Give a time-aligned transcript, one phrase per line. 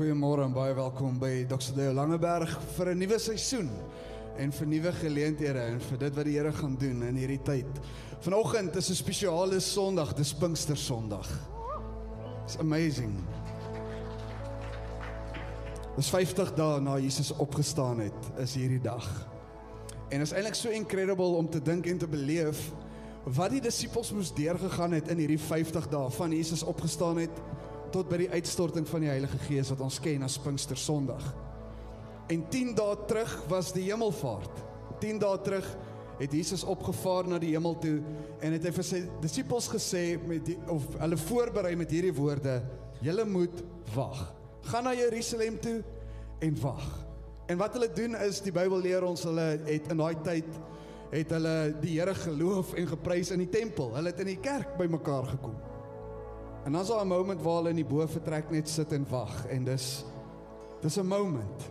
[0.00, 1.74] Goeiemôre en baie welkom by Dr.
[1.76, 3.68] Deo Langeberg vir 'n nuwe seisoen
[4.40, 7.68] en vir nuwe geleenthede en vir dit wat die Here gaan doen in hierdie tyd.
[8.24, 11.28] Vanoggend is 'n spesiale Sondag, dis Pinkster Sondag.
[12.44, 13.12] It's amazing.
[15.96, 19.28] Dis 50 dae na Jesus opgestaan het, is hierdie dag.
[20.08, 22.72] En is eintlik so incredible om te dink en te beleef
[23.24, 27.42] wat die disippels moes deurgegaan het in hierdie 50 dae van Jesus opgestaan het
[27.92, 31.24] tot by die uitstorting van die Heilige Gees wat ons ken as Pinkster Sondag.
[32.30, 34.62] En 10 dae terug was die hemelvaart.
[35.02, 35.66] 10 dae terug
[36.20, 37.96] het Jesus opgevaar na die hemel toe
[38.44, 42.60] en het hy vir sy disippels gesê met die, of hulle voorberei met hierdie woorde:
[43.00, 43.62] "Julle moet
[43.94, 44.26] wag.
[44.68, 45.78] Gaan na Jerusalem toe
[46.40, 46.90] en wag."
[47.48, 50.60] En wat hulle doen is die Bybel leer ons hulle het in daai tyd
[51.10, 53.90] het hulle die Here geloof en geprys in die tempel.
[53.96, 55.56] Hulle het in die kerk bymekaar gekom.
[56.64, 59.46] En dan is daar 'n moment waar hulle in die boefretrek net sit en wag
[59.46, 60.04] en dis
[60.80, 61.70] dis 'n moment.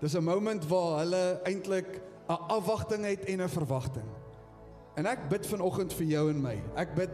[0.00, 4.08] Dis 'n moment waar hulle eintlik 'n afwagting het en 'n verwagting.
[4.94, 6.62] En ek bid vanoggend vir jou en my.
[6.74, 7.10] Ek bid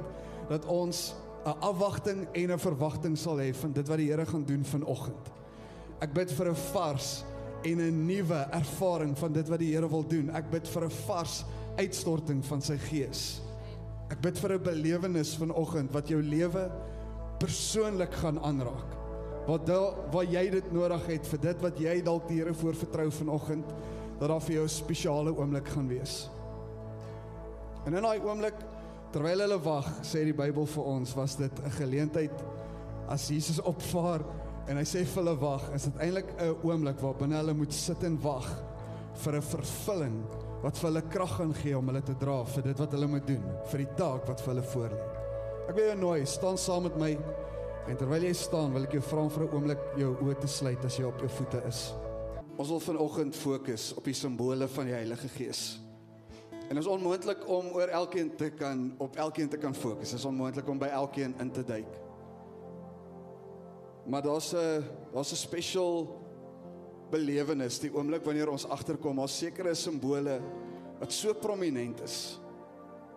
[0.49, 4.45] dat ons 'n afwagting en 'n verwagting sal hê van dit wat die Here gaan
[4.45, 5.33] doen vanoggend.
[6.01, 7.25] Ek bid vir 'n vars
[7.63, 10.31] en 'n nuwe ervaring van dit wat die Here wil doen.
[10.31, 11.45] Ek bid vir 'n vars
[11.77, 13.41] uitstorting van sy gees.
[14.15, 16.71] Ek bid vir 'n belewenis vanoggend wat jou lewe
[17.43, 18.93] persoonlik gaan aanraak.
[19.49, 22.75] Wat daar waar jy dit nodig het vir dit wat jy dalk die Here voor
[22.75, 23.67] vertrou vanoggend
[24.21, 26.31] dat daar vir jou 'n spesiale oomblik gaan wees.
[27.87, 28.55] En in daai oomblik
[29.11, 32.45] terwyl hulle wag, sê die Bybel vir ons, was dit 'n geleentheid
[33.09, 34.23] as Jesus opvaar
[34.69, 37.73] en hy sê vir hulle wag, is dit eintlik 'n oomblik waar binne hulle moet
[37.73, 38.63] sit en wag
[39.15, 40.25] vir 'n vervulling
[40.65, 43.27] wat vir hulle krag gaan gee om hulle te dra vir dit wat hulle moet
[43.29, 45.03] doen, vir die taak wat vir hulle voorlê.
[45.69, 47.11] Ek wil jou nooi, staan saam met my.
[47.85, 50.85] En terwyl jy staan, wil ek jou vra vir 'n oomblik jou oë te sluit
[50.85, 51.93] as jy op jou voete is.
[52.57, 55.81] Ons wil vanoggend fokus op die simbole van die Heilige Gees.
[56.69, 60.11] En dit is onmoontlik om oor elkeen te kan op elkeen te kan fokus.
[60.11, 62.01] Dit is onmoontlik om by elkeen in te duik.
[64.07, 66.24] Maar daar's 'n daar's 'n special
[67.15, 70.41] belewenis, die oomblik wanneer ons agterkom, daar sekere simbole
[71.01, 72.19] wat so prominent is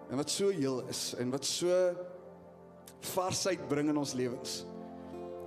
[0.08, 1.72] en wat so heel is en wat so
[3.14, 4.62] varsheid bring in ons lewens.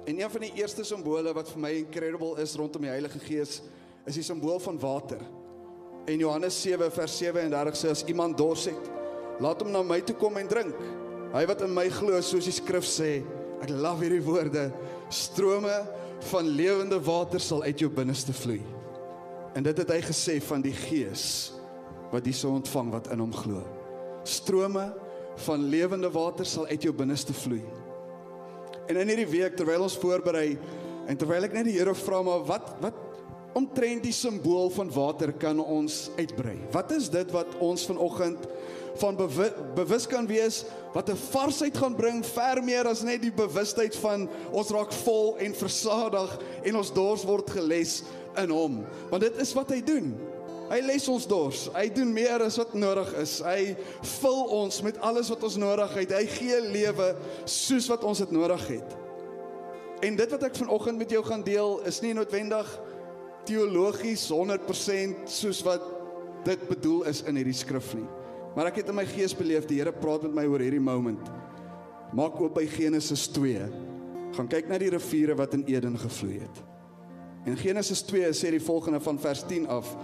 [0.08, 3.60] En een van die eerste simbole wat vir my incredible is rondom die Heilige Gees
[4.08, 5.20] is die simbool van water.
[6.08, 8.90] En Johannes 7 vers 37 sê as iemand dors het,
[9.40, 10.76] laat hom na my toe kom en drink.
[11.34, 13.20] Hy wat in my glo, soos die skrif sê,
[13.60, 14.70] ek love hierdie woorde,
[15.12, 15.76] strome
[16.28, 18.60] van lewende water sal uit jou binneste vloei.
[19.54, 21.52] En dit het hy gesê van die Gees
[22.10, 23.62] wat hierso ontvang wat in hom glo.
[24.26, 24.90] Strome
[25.46, 27.62] van lewende water sal uit jou binneste vloei.
[28.90, 30.58] En in hierdie week terwyl ons voorberei
[31.08, 33.06] en terwyl ek net die Here vra maar wat wat
[33.58, 36.56] omtrent die simbool van water kan ons uitbrei.
[36.70, 38.46] Wat is dit wat ons vanoggend
[39.00, 43.32] van bewus, bewus kan wees wat 'n varsheid gaan bring ver meer as net die
[43.32, 48.02] bewustheid van ons raak vol en versadig en ons dors word geles
[48.36, 48.84] in hom.
[49.10, 50.14] Want dit is wat hy doen.
[50.70, 51.68] Hy les ons dors.
[51.74, 53.40] Hy doen meer as wat nodig is.
[53.42, 53.76] Hy
[54.20, 56.12] vul ons met alles wat ons nodig het.
[56.12, 58.96] Hy gee lewe soos wat ons dit nodig het.
[60.00, 62.70] En dit wat ek vanoggend met jou gaan deel is nie noodwendig
[63.44, 65.84] teologies 100% soos wat
[66.44, 68.08] dit bedoel is in hierdie skrif nie
[68.54, 71.30] Maar ek het in my gees beleef die Here praat met my oor hierdie moment.
[72.16, 73.68] Maak oop by Genesis 2.
[74.34, 76.62] Gaan kyk na die riviere wat in Eden gevloei het.
[77.46, 79.94] En Genesis 2 sê die volgende van vers 10 af.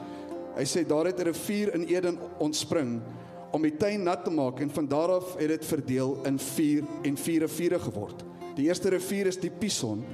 [0.57, 3.01] Hy sê daar het 'n rivier in Eden ontspring
[3.53, 6.85] om die tuin nat te maak en van daar af het dit verdeel in 4
[7.03, 8.25] en 4 riviere geword.
[8.55, 10.05] Die eerste rivier is die Pison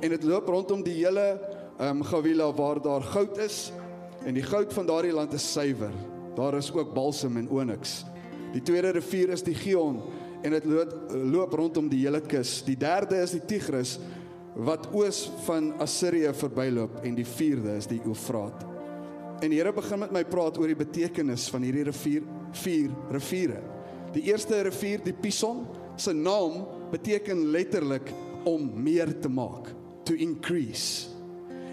[0.00, 1.40] en dit loop rondom die hele
[1.78, 3.72] ehm um, Gawila waar daar goud is
[4.24, 5.92] en die goud van daardie land is suiwer.
[6.34, 8.04] Daar is ook balsam en onyx.
[8.52, 10.02] Die tweede rivier is die Gion
[10.42, 12.62] en dit loop, loop rondom die hele kus.
[12.64, 13.98] Die derde is die Tigris
[14.54, 18.62] wat oos van Assirië verbyloop en die vierde is die Eufraat.
[19.42, 22.22] En die Here begin met my praat oor die betekenis van hierdie rivier
[22.54, 23.58] vier riviere.
[24.14, 25.64] Die eerste rivier, die Pison,
[25.98, 26.62] se naam
[26.92, 28.12] beteken letterlik
[28.46, 29.72] om meer te maak,
[30.06, 31.13] to increase.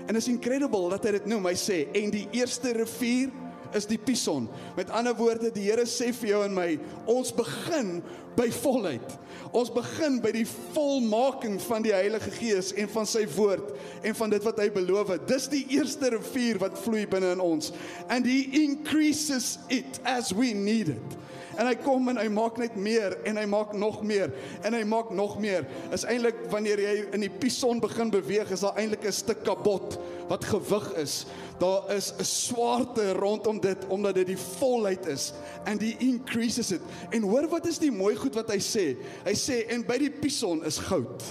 [0.08, 1.50] En is incredible dat hy dit noem.
[1.52, 3.30] Hy sê en die eerste rivier
[3.76, 4.50] is die pison.
[4.78, 6.70] Met ander woorde, die Here sê vir jou en my,
[7.10, 8.00] ons begin
[8.38, 9.18] by volheid.
[9.52, 13.74] Ons begin by die volmaking van die Heilige Gees en van sy woord
[14.08, 15.26] en van dit wat hy beloof het.
[15.28, 17.74] Dis die eerste rivier wat vloei binne in ons.
[18.08, 21.18] And he increases it as we need it.
[21.60, 24.32] En hy kom en hy maak net meer en hy maak nog meer
[24.64, 25.68] en hy maak nog meer.
[25.94, 30.00] Is eintlik wanneer jy in die pison begin beweeg, is daar eintlik 'n stuk kabot
[30.28, 31.26] wat gewig is.
[31.60, 35.34] Daar is 'n swaarte rondom dit omdat dit die volheid is
[35.66, 36.82] and he increases it.
[37.10, 38.98] En hoor wat is die mooi goed wat hy sê?
[39.24, 41.24] Hy sê en by die pison is goud.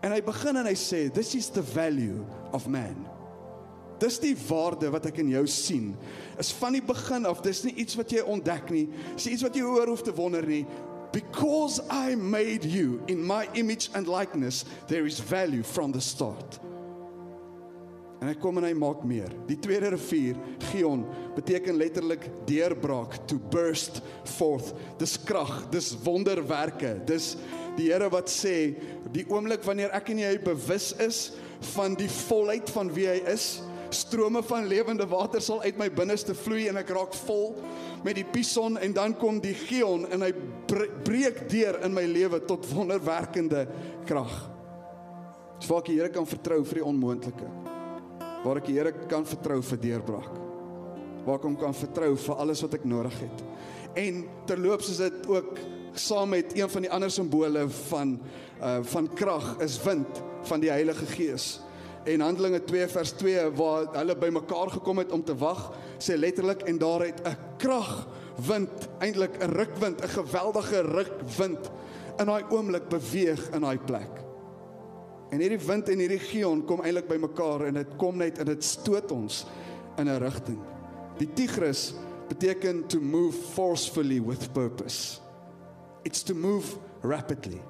[0.00, 3.06] En hy begin en hy sê this is the value of man.
[4.00, 5.92] Dis die waarde wat ek in jou sien.
[6.40, 8.86] Is van die begin af, dis nie iets wat jy ontdek nie.
[9.18, 10.64] Dis iets wat jy oor hoef te wonder nie.
[11.12, 16.60] Because I made you in my image and likeness, there is value from the start.
[18.20, 19.32] En hy kom en hy maak meer.
[19.48, 20.36] Die tweede rivier,
[20.68, 21.06] Gion,
[21.36, 24.02] beteken letterlik deurbraak, to burst
[24.36, 24.74] forth.
[25.00, 26.98] Dis krag, dis wonderwerke.
[27.08, 27.32] Dis
[27.78, 28.74] die Here wat sê,
[29.14, 31.30] die oomblik wanneer ek en jy bewus is
[31.72, 33.62] van die volheid van wie hy is,
[33.94, 37.56] strome van lewende water sal uit my binneste vloei en ek raak vol
[38.04, 40.30] met die pison en dan kom die geon en hy
[41.06, 43.66] breek deur in my lewe tot wonderwerkende
[44.08, 44.36] krag.
[45.58, 47.69] Dis waar ek die Here kan vertrou vir die onmoontlike.
[48.44, 50.36] Waar ek die Here kan vertrou vir deurbraak.
[51.26, 53.42] Waar ek hom kan vertrou vir alles wat ek nodig het.
[54.00, 55.58] En terloops is dit ook
[55.98, 58.20] saam met een van die ander simbole van
[58.62, 61.58] uh van krag is wind van die Heilige Gees
[62.04, 65.70] en Handelinge 2 vers 2 waar hulle bymekaar gekom het om te wag,
[66.00, 68.06] sê letterlik en daar het 'n krag
[68.46, 71.70] wind, eintlik 'n rukwind, 'n geweldige rukwind
[72.18, 74.29] in daai oomblik beweeg in daai plek.
[75.30, 78.64] En hierdie wind en hierdie geon kom eintlik bymekaar en dit kom net en dit
[78.64, 79.44] stoot ons
[79.96, 80.58] in 'n rigting.
[81.18, 81.94] Die Tigris
[82.28, 85.20] beteken to move forcefully with purpose.
[86.02, 87.60] It's to move rapidly.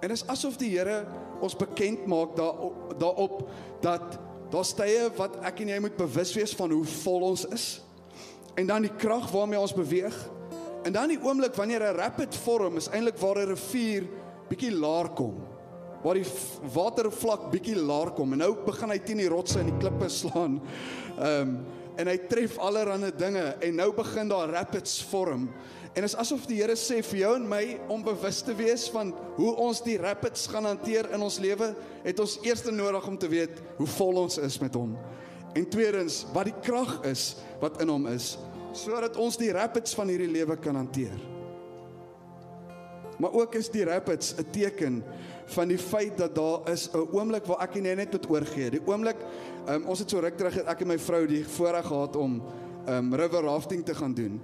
[0.00, 1.06] En dit is asof die Here
[1.40, 3.48] ons bekend maak daarop daarop
[3.80, 4.18] dat
[4.50, 7.82] daar stye wat ek en jy moet bewus wees van hoe vol ons is.
[8.54, 10.14] En dan die krag waarmee ons beweeg.
[10.84, 14.06] En dan die oomblik wanneer 'n rapid vorm is eintlik waar 'n rivier
[14.48, 15.34] bietjie laer kom.
[16.06, 16.28] Waar die
[16.74, 20.60] watervlak bietjie laer kom en nou begin hy teen die rotse en die klippe slaan.
[21.16, 21.58] Ehm um,
[21.96, 25.46] en hy tref allerlei dinge en nou begin daar rapids vorm
[25.96, 29.14] En is asof die Here sê vir jou en my om bewus te wees van
[29.38, 31.70] hoe ons die rapids gaan hanteer in ons lewe,
[32.04, 34.92] het ons eers nodig om te weet hoe vol ons is met hom.
[35.56, 38.34] En tweedens, wat die krag is wat in hom is,
[38.76, 41.16] sodat ons die rapids van hierdie lewe kan hanteer.
[43.16, 45.04] Maar ook is die rapids 'n teken
[45.46, 48.70] van die feit dat daar is 'n oomblik waar ek en jy net tot oorgee.
[48.70, 49.16] Die oomblik,
[49.68, 52.42] um, ons het so ruk terug het ek en my vrou die voorreg gehad om
[52.88, 54.42] um, river rafting te gaan doen.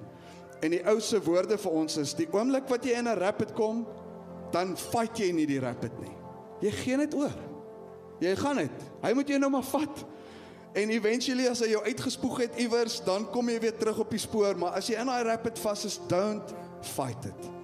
[0.61, 3.53] En die ou se woorde vir ons is die oomblik wat jy in 'n rapid
[3.53, 3.87] kom,
[4.51, 6.17] dan vat jy nie die rapid nie.
[6.61, 7.35] Jy gee net oor.
[8.19, 8.83] Jy gaan net.
[9.03, 10.05] Hy moet jou nou maar vat.
[10.73, 14.19] En eventually as hy jou uitgespoeg het iewers, dan kom jy weer terug op die
[14.19, 17.62] spoor, maar as jy in daai rapid vas is, don't fight it.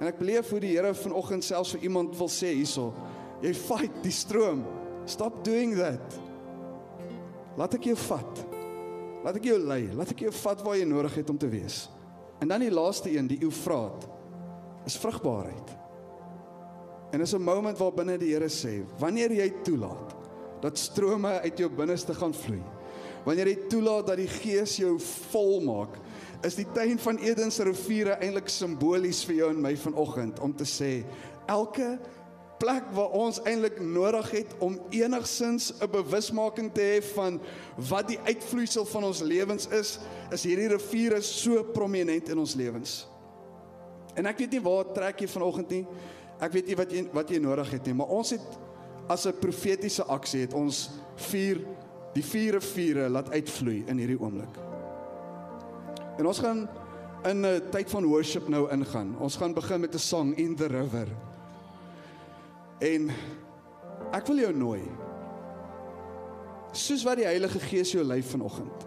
[0.00, 2.90] En ek beleef hoe die Here vanoggend selfs vir iemand wil sê hierso,
[3.44, 4.64] jy fight die stroom.
[5.08, 6.16] Stop doing that.
[7.60, 8.44] Laat ek jou vat.
[9.20, 11.82] Laat ek jou lei, laat ek jou vat waar jy nodig het om te wees.
[12.40, 14.06] En dan die laaste een, die Eufraat,
[14.88, 15.76] is vrugbaarheid.
[17.12, 20.16] En is 'n moment waar binne die Here sê, wanneer jy toelaat
[20.62, 22.62] dat strome uit jou binneste gaan vloei,
[23.24, 24.98] wanneer jy toelaat dat die Gees jou
[25.30, 25.98] volmaak,
[26.42, 30.54] is die tuin van Eden se riviere eintlik simbolies vir jou en my vanoggend om
[30.56, 31.02] te sê
[31.50, 31.98] elke
[32.60, 37.40] plek waar ons eintlik nodig het om enigsins 'n bewusmaking te hê van
[37.76, 39.98] wat die uitvloeisel van ons lewens is,
[40.30, 43.08] is hierdie riviere so prominent in ons lewens.
[44.14, 45.86] En ek weet nie waar trek jy vanoggend nie.
[46.40, 48.58] Ek weet nie wat jy wat jy nodig het nie, maar ons het
[49.08, 51.60] as 'n profetiese aksie het ons vier
[52.14, 54.69] die vier riviere laat uitvloei in hierdie oomblik.
[56.20, 56.66] En ons gaan
[57.24, 59.16] in 'n tyd van worship nou ingaan.
[59.18, 61.08] Ons gaan begin met 'n song in the river.
[62.78, 63.10] En
[64.12, 64.82] ek wil jou nooi.
[66.72, 68.86] Soos wat die Heilige Gees jou lei vanoggend.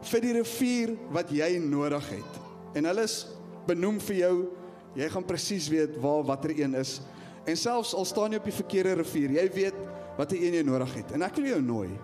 [0.00, 2.40] Vir die rivier wat jy nodig het.
[2.74, 3.26] En hulle is
[3.66, 4.48] benoem vir jou.
[4.94, 7.00] Jy gaan presies weet waar watter een is.
[7.44, 9.74] En selfs al staan jy op die verkeerde rivier, jy weet
[10.16, 11.12] watter een jy nodig het.
[11.12, 11.98] En ek wil jou nooi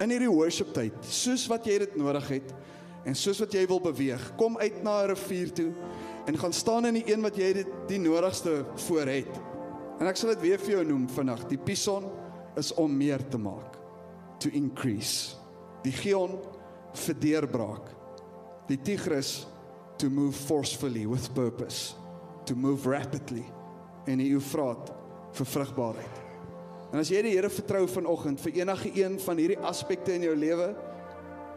[0.00, 2.54] in hierdie worship tyd, soos wat jy dit nodig het
[3.04, 5.72] en soos wat jy wil beweeg, kom uit na 'n rivier toe
[6.26, 9.40] en gaan staan in die een wat jy dit die nodigste voor het.
[10.00, 11.46] En ek sal dit weer vir jou noem vandag.
[11.48, 12.10] Die pison
[12.56, 13.76] is om meer te maak.
[14.38, 15.36] To increase.
[15.82, 16.38] Die Gion
[16.94, 17.90] vir deurbraak.
[18.68, 19.46] Die Tigris
[19.98, 21.94] to move forcefully with purpose,
[22.46, 23.44] to move rapidly
[24.10, 24.90] en die Eufraat
[25.36, 26.16] vir vrugbaarheid.
[26.90, 30.34] En as jy die Here vertrou vanoggend vir enige een van hierdie aspekte in jou
[30.36, 30.72] lewe,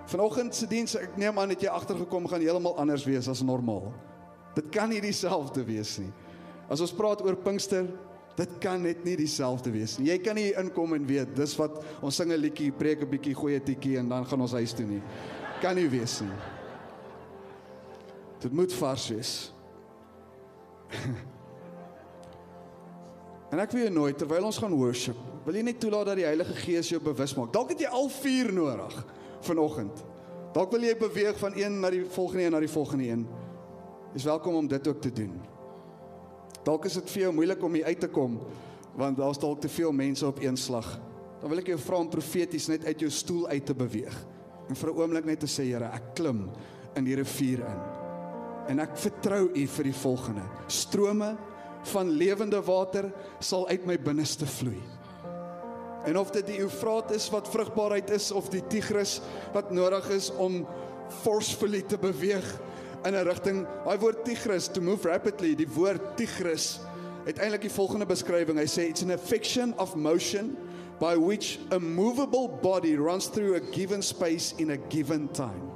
[0.05, 3.91] vanoggend se diens, ek neem aan dat jy agtergekom gaan heeltemal anders wees as normaal.
[4.55, 6.11] Dit kan nie dieselfde wees nie.
[6.71, 7.87] As ons praat oor Pinkster,
[8.35, 10.09] dit kan net nie dieselfde wees nie.
[10.09, 13.35] Jy kan nie inkom en weet dis wat ons sing 'n liedjie, preek 'n bietjie,
[13.35, 15.01] gooi 'n tikkie en dan gaan ons huis toe nie.
[15.61, 16.37] Kan nie wees nie.
[18.41, 19.51] Dit moet vars wees.
[23.51, 26.25] en ek wil jou nooi terwyl ons gaan worship, wil jy net toelaat dat die
[26.25, 27.53] Heilige Gees jou bewus maak.
[27.53, 29.05] Dalk het jy al vier nodig
[29.45, 30.03] vanoggend.
[30.55, 33.25] Dalk wil jy beweeg van een na die volgende een na die volgende een.
[34.15, 35.33] Is welkom om dit ook te doen.
[36.63, 38.39] Dalk is dit vir jou moeilik om hier uit te kom
[38.95, 40.87] want daar's dalk te veel mense op een slag.
[41.41, 44.15] Dan wil ek jou vra om profeties net uit jou stoel uit te beweeg
[44.69, 46.49] en vir 'n oomblik net te sê Here, ek klim
[46.95, 47.81] in die rivier in.
[48.67, 50.41] En ek vertrou U vir die volgende.
[50.67, 51.37] Strome
[51.83, 54.81] van lewende water sal uit my binneste vloei.
[56.05, 59.19] En of dit die Eufraat is wat vrugbaarheid is of die Tigris
[59.53, 60.61] wat nodig is om
[61.23, 62.45] forcefully te beweeg
[63.05, 63.65] in 'n rigting.
[63.85, 66.79] Daai woord Tigris to move rapidly, die woord Tigris
[67.25, 68.57] het eintlik die volgende beskrywing.
[68.57, 70.57] Hy sê it's an affection of motion
[70.99, 75.71] by which a movable body runs through a given space in a given time.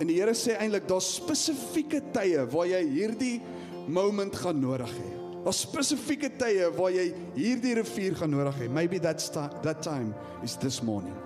[0.00, 3.40] En die Here sê eintlik daar's spesifieke tye waar jy hierdie
[3.88, 5.27] moment gaan nodig hê.
[5.44, 8.68] Daar's spesifieke tye waar jy hierdie rivier gaan nodig hê.
[8.68, 11.16] Maybe that's that time is this morning.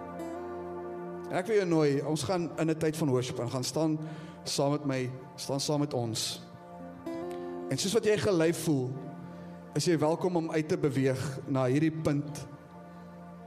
[1.32, 3.98] Ek wil jou nooi, ons gaan in 'n tyd van worship en gaan staan
[4.44, 6.42] saam met my, staan saam met ons.
[7.70, 8.90] En soos wat jy gelei voel,
[9.74, 12.46] is jy welkom om uit te beweeg na hierdie punt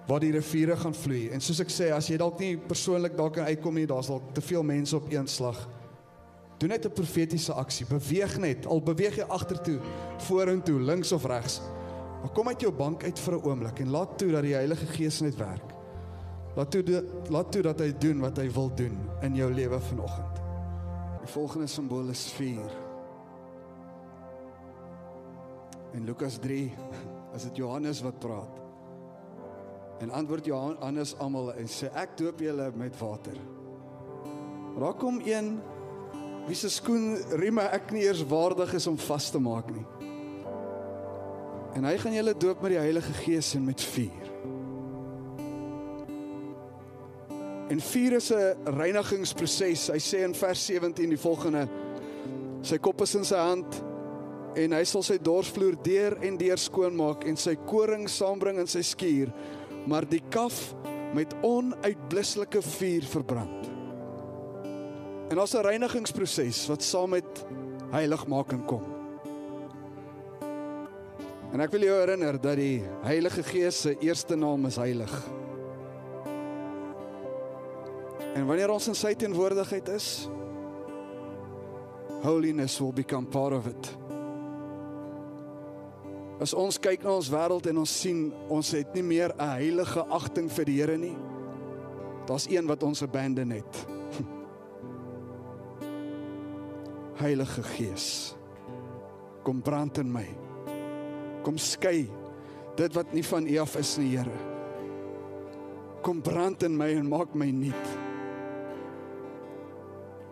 [0.08, 1.30] waar die riviere gaan vloei.
[1.34, 4.34] En soos ek sê, as jy dalk nie persoonlik dalk kan uitkom nie, daar's dalk
[4.34, 5.68] te veel mense op een slag.
[6.58, 7.86] Doen net 'n profetiese aksie.
[7.86, 8.66] Beweeg net.
[8.66, 9.80] Al beweeg jy agtertoe,
[10.18, 11.62] vorentoe, links of regs.
[12.22, 14.86] Maar kom uit jou bank uit vir 'n oomblik en laat toe dat die Heilige
[14.86, 15.74] Gees net werk.
[16.56, 20.42] Laat toe laat toe dat hy doen wat hy wil doen in jou lewe vanoggend.
[21.20, 22.72] Die volgende simbool is vuur.
[25.94, 26.72] In Lukas 3
[27.36, 28.62] is dit Johannes wat praat.
[30.00, 33.38] En antwoord Johannes almal en sê ek doop julle met water.
[34.80, 35.62] Daar kom een
[36.46, 39.86] wie se skoen rieme ek nie eers waardig is om vas te maak nie.
[41.76, 44.30] En hy gaan julle doop met die Heilige Gees en met vuur.
[47.74, 49.88] En vuur is 'n reinigingsproses.
[49.88, 51.68] Hy sê in vers 17 die volgende:
[52.62, 53.84] Sy kop is in sy hand
[54.56, 58.68] en hy sal sy dorsvloer deur en deur skoon maak en sy koring saambring in
[58.68, 59.34] sy skuur
[59.86, 60.74] maar die kaf
[61.14, 63.75] met onuitblusselike vuur verbrand.
[65.30, 67.46] En daar's 'n reinigingsproses wat saam met
[67.92, 68.84] heiligmaking kom.
[71.56, 75.14] En ek wil jou herinner dat die Heilige Gees se eerste naam is heilig.
[78.36, 80.28] En wanneer ons in sy teenwoordigheid is,
[82.22, 83.98] holiness will become part of it.
[86.44, 90.06] As ons kyk na ons wêreld en ons sien ons het nie meer 'n heilige
[90.10, 91.16] agting vir die Here nie.
[92.28, 93.95] Daar's een wat ons abandon het.
[97.16, 98.36] Heilige Gees,
[99.44, 100.26] kom brand in my.
[101.46, 102.10] Kom skei
[102.76, 104.40] dit wat nie van U af is nie, Here.
[106.04, 107.94] Kom brand in my en maak my nuut.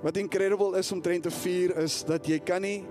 [0.04, 2.84] Wat incredible is om te vier is dat jy kan nie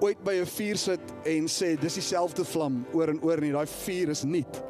[0.00, 3.52] ooit by 'n vuur sit en sê dis dieselfde vlam oor en oor nie.
[3.52, 4.62] Daai vuur is nuut.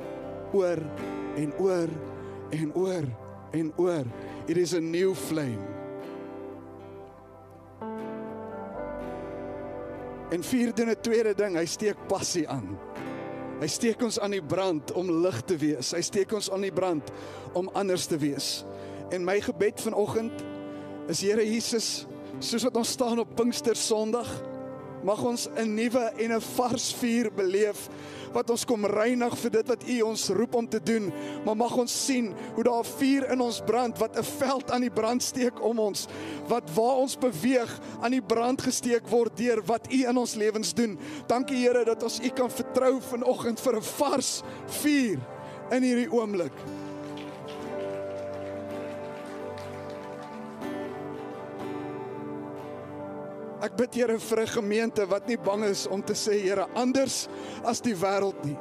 [0.52, 0.78] Oor
[1.36, 1.88] en oor
[2.50, 3.04] en oor
[3.52, 4.06] en oor.
[4.48, 5.69] It is a new flame.
[10.30, 12.78] En vuur doen 'n tweede ding, hy steek passie aan.
[13.60, 15.90] Hy steek ons aan die brand om lig te wees.
[15.92, 17.10] Hy steek ons aan die brand
[17.52, 18.64] om anders te wees.
[19.10, 20.32] En my gebed vanoggend
[21.08, 22.06] is Here Jesus,
[22.38, 24.30] soos wat ons staan op Pinkster Sondag,
[25.02, 27.88] mag ons 'n nuwe en 'n vars vuur beleef
[28.32, 31.12] wat ons kom reinig vir dit wat U ons roep om te doen,
[31.44, 34.90] maar mag ons sien hoe daar vuur in ons brand wat 'n veld aan die
[34.90, 36.06] brand steek om ons,
[36.48, 40.74] wat waar ons beweeg aan die brand gesteek word deur wat U in ons lewens
[40.74, 40.98] doen.
[41.26, 45.18] Dankie Here dat ons U kan vertrou vanoggend vir 'n vars vuur
[45.70, 46.52] in hierdie oomblik.
[53.70, 57.28] Ek bid Here vir 'n gemeente wat nie bang is om te sê Here anders
[57.64, 58.58] as die wêreld nie.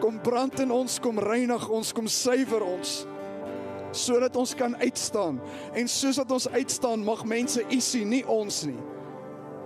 [0.00, 3.06] Kom brand in ons, kom reinig ons, kom suiwer ons
[3.96, 5.40] sodat ons kan uitstaan.
[5.74, 8.78] En soos wat ons uitstaan, mag mense U sien, nie ons nie.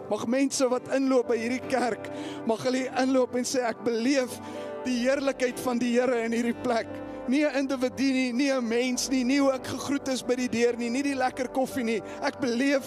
[0.09, 2.09] Mag mense wat inloop by hierdie kerk,
[2.47, 4.39] mag hulle inloop en sê ek beleef
[4.85, 6.89] die heerlikheid van die Here in hierdie plek.
[7.31, 10.49] Nie 'n individu nie, nie 'n mens nie, nie hoe ek gegroet is by die
[10.49, 12.03] deur nie, nie die lekker koffie nie.
[12.23, 12.83] Ek beleef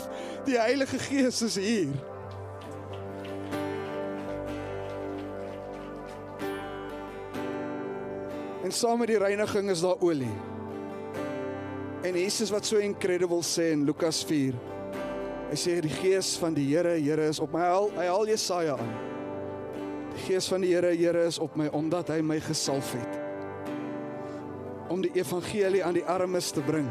[0.45, 1.93] die Heilige Gees is hier.
[8.63, 10.35] En saam met die reiniging is daar olie.
[12.03, 14.53] En Jesus wat so incredible sê in Lukas 4.
[15.50, 17.59] Hy sê die gees van die Here, Here is op my.
[17.59, 18.95] Hy haal, hy haal Jesaja aan.
[20.15, 23.22] Die gees van die Here, Here is op my omdat hy my gesalf het
[24.93, 26.88] om die evangelie aan die armes te bring.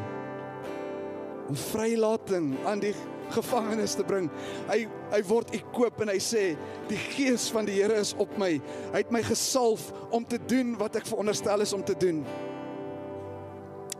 [1.49, 2.95] Om vrylating aan die
[3.33, 4.29] gevangenes te bring.
[4.69, 6.43] Hy hy word ekoop en hy sê
[6.89, 8.55] die gees van die Here is op my.
[8.95, 12.23] Hy het my gesalf om te doen wat ek veronderstel is om te doen.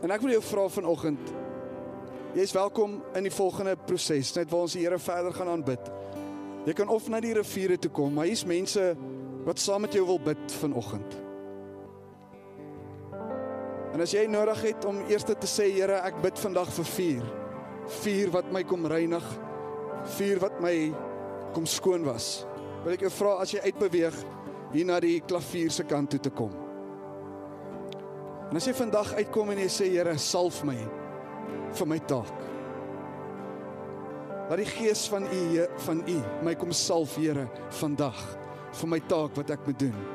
[0.03, 1.33] En ek wil jou vra vanoggend.
[2.33, 5.91] Jy is welkom in die volgende proses, net waar ons die Here verder gaan aanbid.
[6.65, 8.93] Jy kan of na die riviere toe kom, maar hier's mense
[9.45, 11.19] wat saam met jou wil bid vanoggend.
[13.93, 17.25] En as jy nodig het om eers te sê Here, ek bid vandag vir vuur.
[18.01, 19.25] Vuur wat my kom reinig.
[20.15, 20.73] Vuur wat my
[21.53, 22.47] kom skoon was.
[22.83, 24.17] Wil ek jou vra as jy uitbeweeg
[24.73, 26.55] hier na die klavier se kant toe te kom.
[28.49, 30.77] En as jy vandag uitkom en jy sê Here, salf my
[31.77, 32.33] vir my taak.
[34.49, 35.43] Laat die gees van U
[35.85, 36.17] van U
[36.49, 37.45] my kom salf Here
[37.79, 38.25] vandag
[38.81, 40.12] vir my taak wat ek moet doen.